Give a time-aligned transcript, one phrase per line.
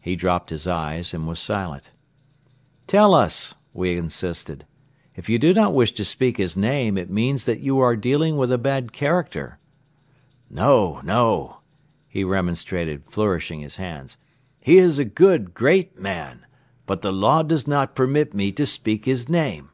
[0.00, 1.90] He dropped his eyes and was silent.
[2.86, 4.64] "Tell us," we insisted.
[5.14, 8.38] "If you do not wish to speak his name, it means that you are dealing
[8.38, 9.58] with a bad character."
[10.48, 11.02] "No!
[11.04, 11.58] No!"
[12.08, 14.16] he remonstrated, flourishing his hands.
[14.60, 16.46] "He is a good, great man;
[16.86, 19.68] but the law does not permit me to speak his name."